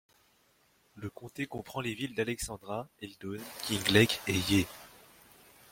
Le 0.95 1.11
comté 1.11 1.45
comprend 1.45 1.79
les 1.79 1.93
villes 1.93 2.15
d'Alexandra, 2.15 2.89
Eildon, 3.03 3.37
Kinglake 3.67 4.19
et 4.25 4.33
Yea. 4.33 4.65